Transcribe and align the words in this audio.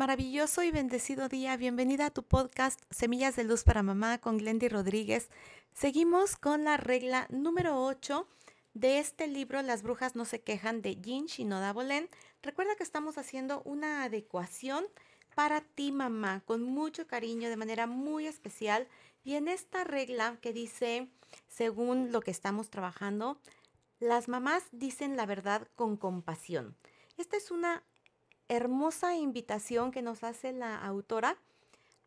maravilloso 0.00 0.62
y 0.62 0.70
bendecido 0.70 1.28
día. 1.28 1.58
Bienvenida 1.58 2.06
a 2.06 2.10
tu 2.10 2.22
podcast 2.22 2.80
Semillas 2.90 3.36
de 3.36 3.44
Luz 3.44 3.64
para 3.64 3.82
Mamá 3.82 4.16
con 4.16 4.38
Glendy 4.38 4.66
Rodríguez. 4.66 5.28
Seguimos 5.74 6.36
con 6.36 6.64
la 6.64 6.78
regla 6.78 7.26
número 7.28 7.84
8 7.84 8.26
de 8.72 8.98
este 8.98 9.26
libro 9.26 9.60
Las 9.60 9.82
brujas 9.82 10.16
no 10.16 10.24
se 10.24 10.40
quejan 10.40 10.80
de 10.80 10.96
Jean 10.96 11.26
Shinoda 11.26 11.74
Bolén. 11.74 12.08
Recuerda 12.42 12.76
que 12.76 12.82
estamos 12.82 13.18
haciendo 13.18 13.60
una 13.66 14.04
adecuación 14.04 14.86
para 15.34 15.60
ti 15.60 15.92
mamá 15.92 16.40
con 16.46 16.62
mucho 16.62 17.06
cariño 17.06 17.50
de 17.50 17.58
manera 17.58 17.86
muy 17.86 18.26
especial 18.26 18.88
y 19.22 19.34
en 19.34 19.48
esta 19.48 19.84
regla 19.84 20.38
que 20.40 20.54
dice 20.54 21.10
según 21.46 22.10
lo 22.10 22.22
que 22.22 22.30
estamos 22.30 22.70
trabajando 22.70 23.38
las 23.98 24.28
mamás 24.28 24.64
dicen 24.72 25.18
la 25.18 25.26
verdad 25.26 25.68
con 25.76 25.98
compasión. 25.98 26.74
Esta 27.18 27.36
es 27.36 27.50
una 27.50 27.84
hermosa 28.50 29.14
invitación 29.14 29.92
que 29.92 30.02
nos 30.02 30.24
hace 30.24 30.52
la 30.52 30.76
autora 30.76 31.38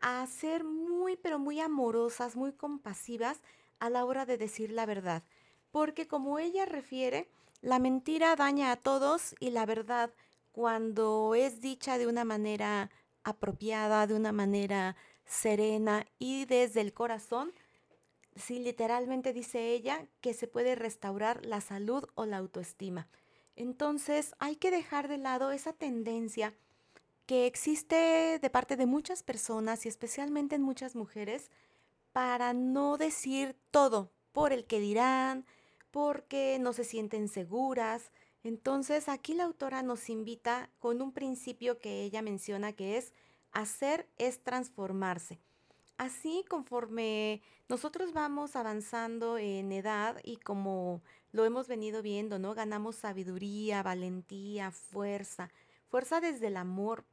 a 0.00 0.26
ser 0.26 0.64
muy, 0.64 1.16
pero 1.16 1.38
muy 1.38 1.60
amorosas, 1.60 2.34
muy 2.34 2.52
compasivas 2.52 3.42
a 3.78 3.90
la 3.90 4.06
hora 4.06 4.24
de 4.24 4.38
decir 4.38 4.72
la 4.72 4.86
verdad. 4.86 5.22
Porque 5.70 6.08
como 6.08 6.38
ella 6.38 6.64
refiere, 6.64 7.28
la 7.60 7.78
mentira 7.78 8.34
daña 8.36 8.72
a 8.72 8.76
todos 8.76 9.34
y 9.38 9.50
la 9.50 9.66
verdad, 9.66 10.14
cuando 10.50 11.34
es 11.34 11.60
dicha 11.60 11.98
de 11.98 12.06
una 12.06 12.24
manera 12.24 12.90
apropiada, 13.22 14.06
de 14.06 14.14
una 14.14 14.32
manera 14.32 14.96
serena 15.26 16.06
y 16.18 16.46
desde 16.46 16.80
el 16.80 16.94
corazón, 16.94 17.52
sí, 18.34 18.60
literalmente 18.60 19.34
dice 19.34 19.74
ella 19.74 20.06
que 20.22 20.32
se 20.32 20.46
puede 20.46 20.74
restaurar 20.74 21.44
la 21.44 21.60
salud 21.60 22.06
o 22.14 22.24
la 22.24 22.38
autoestima. 22.38 23.08
Entonces 23.56 24.34
hay 24.38 24.56
que 24.56 24.70
dejar 24.70 25.08
de 25.08 25.18
lado 25.18 25.50
esa 25.50 25.72
tendencia 25.72 26.54
que 27.26 27.46
existe 27.46 28.38
de 28.40 28.50
parte 28.50 28.76
de 28.76 28.86
muchas 28.86 29.22
personas 29.22 29.86
y 29.86 29.88
especialmente 29.88 30.56
en 30.56 30.62
muchas 30.62 30.96
mujeres 30.96 31.50
para 32.12 32.52
no 32.52 32.96
decir 32.96 33.56
todo 33.70 34.10
por 34.32 34.52
el 34.52 34.64
que 34.64 34.80
dirán, 34.80 35.46
porque 35.90 36.58
no 36.60 36.72
se 36.72 36.84
sienten 36.84 37.28
seguras. 37.28 38.10
Entonces 38.42 39.08
aquí 39.08 39.34
la 39.34 39.44
autora 39.44 39.82
nos 39.82 40.08
invita 40.08 40.70
con 40.78 41.02
un 41.02 41.12
principio 41.12 41.78
que 41.78 42.02
ella 42.02 42.22
menciona 42.22 42.72
que 42.72 42.96
es 42.96 43.12
hacer 43.52 44.08
es 44.18 44.42
transformarse. 44.42 45.38
Así 46.00 46.46
conforme 46.48 47.42
nosotros 47.68 48.14
vamos 48.14 48.56
avanzando 48.56 49.36
en 49.36 49.70
edad 49.70 50.16
y 50.24 50.36
como 50.38 51.02
lo 51.30 51.44
hemos 51.44 51.68
venido 51.68 52.00
viendo, 52.00 52.38
¿no? 52.38 52.54
Ganamos 52.54 52.96
sabiduría, 52.96 53.82
valentía, 53.82 54.70
fuerza, 54.70 55.50
fuerza 55.90 56.22
desde 56.22 56.46
el 56.46 56.56
amor. 56.56 57.04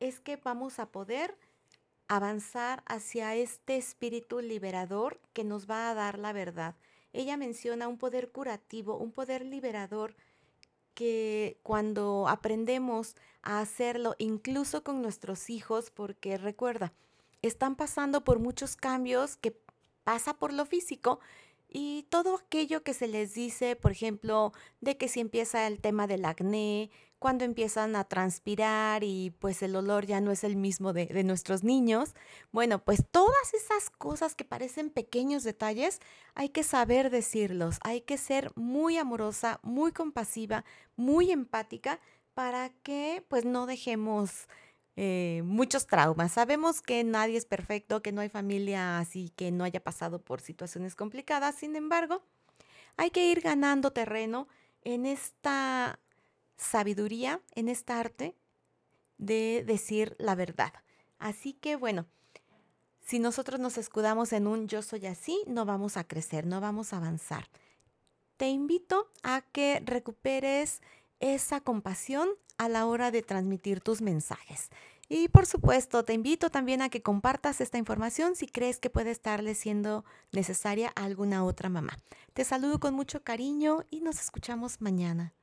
Es 0.00 0.18
que 0.18 0.34
vamos 0.34 0.80
a 0.80 0.86
poder 0.86 1.38
avanzar 2.08 2.82
hacia 2.84 3.36
este 3.36 3.76
espíritu 3.76 4.40
liberador 4.40 5.20
que 5.32 5.44
nos 5.44 5.70
va 5.70 5.88
a 5.88 5.94
dar 5.94 6.18
la 6.18 6.32
verdad. 6.32 6.74
Ella 7.12 7.36
menciona 7.36 7.86
un 7.86 7.96
poder 7.96 8.32
curativo, 8.32 8.96
un 8.96 9.12
poder 9.12 9.46
liberador 9.46 10.16
que 10.94 11.60
cuando 11.62 12.26
aprendemos 12.26 13.14
a 13.42 13.60
hacerlo, 13.60 14.16
incluso 14.18 14.82
con 14.82 15.00
nuestros 15.00 15.48
hijos, 15.48 15.92
porque 15.92 16.38
recuerda, 16.38 16.92
están 17.42 17.76
pasando 17.76 18.24
por 18.24 18.38
muchos 18.38 18.76
cambios 18.76 19.36
que 19.36 19.56
pasa 20.04 20.34
por 20.34 20.52
lo 20.52 20.66
físico 20.66 21.20
y 21.68 22.04
todo 22.10 22.36
aquello 22.36 22.82
que 22.82 22.94
se 22.94 23.06
les 23.06 23.34
dice, 23.34 23.76
por 23.76 23.92
ejemplo, 23.92 24.52
de 24.80 24.96
que 24.96 25.08
si 25.08 25.20
empieza 25.20 25.66
el 25.66 25.80
tema 25.80 26.06
del 26.06 26.24
acné, 26.24 26.90
cuando 27.20 27.44
empiezan 27.44 27.96
a 27.96 28.04
transpirar 28.04 29.04
y 29.04 29.30
pues 29.38 29.62
el 29.62 29.76
olor 29.76 30.06
ya 30.06 30.22
no 30.22 30.32
es 30.32 30.42
el 30.42 30.56
mismo 30.56 30.94
de, 30.94 31.06
de, 31.06 31.22
nuestros 31.22 31.62
niños. 31.62 32.14
Bueno, 32.50 32.82
pues 32.82 33.04
todas 33.10 33.52
esas 33.52 33.90
cosas 33.90 34.34
que 34.34 34.44
parecen 34.44 34.88
pequeños 34.88 35.44
detalles, 35.44 36.00
hay 36.34 36.48
que 36.48 36.62
saber 36.62 37.10
decirlos, 37.10 37.76
hay 37.82 38.00
que 38.00 38.16
ser 38.16 38.52
muy 38.56 38.96
amorosa, 38.96 39.60
muy 39.62 39.92
compasiva, 39.92 40.64
muy 40.96 41.30
empática 41.30 42.00
para 42.32 42.70
que 42.82 43.22
pues 43.28 43.44
no 43.44 43.66
dejemos 43.66 44.48
eh, 44.96 45.42
muchos 45.44 45.86
traumas. 45.86 46.32
Sabemos 46.32 46.82
que 46.82 47.04
nadie 47.04 47.36
es 47.36 47.44
perfecto, 47.44 48.02
que 48.02 48.12
no 48.12 48.20
hay 48.20 48.28
familia 48.28 48.98
así 48.98 49.30
que 49.36 49.50
no 49.50 49.64
haya 49.64 49.82
pasado 49.82 50.20
por 50.20 50.40
situaciones 50.40 50.94
complicadas. 50.94 51.54
Sin 51.54 51.76
embargo, 51.76 52.22
hay 52.96 53.10
que 53.10 53.30
ir 53.30 53.40
ganando 53.40 53.92
terreno 53.92 54.48
en 54.82 55.06
esta 55.06 55.98
sabiduría, 56.56 57.40
en 57.54 57.68
esta 57.68 58.00
arte 58.00 58.36
de 59.18 59.64
decir 59.66 60.16
la 60.18 60.34
verdad. 60.34 60.72
Así 61.18 61.52
que 61.52 61.76
bueno, 61.76 62.06
si 63.00 63.18
nosotros 63.18 63.60
nos 63.60 63.78
escudamos 63.78 64.32
en 64.32 64.46
un 64.46 64.68
yo 64.68 64.82
soy 64.82 65.06
así, 65.06 65.42
no 65.46 65.64
vamos 65.64 65.96
a 65.96 66.04
crecer, 66.04 66.46
no 66.46 66.60
vamos 66.60 66.92
a 66.92 66.98
avanzar. 66.98 67.48
Te 68.36 68.48
invito 68.48 69.10
a 69.22 69.42
que 69.42 69.82
recuperes 69.84 70.80
esa 71.20 71.60
compasión 71.60 72.28
a 72.58 72.68
la 72.68 72.86
hora 72.86 73.10
de 73.10 73.22
transmitir 73.22 73.80
tus 73.80 74.02
mensajes. 74.02 74.70
Y 75.08 75.28
por 75.28 75.46
supuesto, 75.46 76.04
te 76.04 76.12
invito 76.12 76.50
también 76.50 76.82
a 76.82 76.88
que 76.88 77.02
compartas 77.02 77.60
esta 77.60 77.78
información 77.78 78.36
si 78.36 78.46
crees 78.46 78.78
que 78.78 78.90
puede 78.90 79.10
estarle 79.10 79.54
siendo 79.54 80.04
necesaria 80.30 80.92
a 80.94 81.04
alguna 81.04 81.44
otra 81.44 81.68
mamá. 81.68 81.96
Te 82.32 82.44
saludo 82.44 82.78
con 82.78 82.94
mucho 82.94 83.24
cariño 83.24 83.84
y 83.90 84.02
nos 84.02 84.20
escuchamos 84.20 84.80
mañana. 84.80 85.34